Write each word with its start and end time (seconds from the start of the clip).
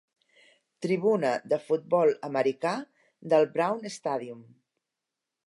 Tribuna 0.85 1.33
de 1.51 1.59
futbol 1.65 2.15
americà 2.29 2.73
del 3.35 3.47
Brown 3.59 3.87
Stadium. 3.99 4.43